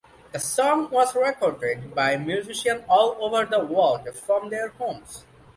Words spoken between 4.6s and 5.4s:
homes.